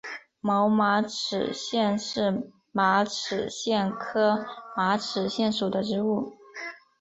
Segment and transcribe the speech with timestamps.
[0.39, 4.43] 毛马齿苋是马齿苋科
[4.75, 6.37] 马齿苋属的植物。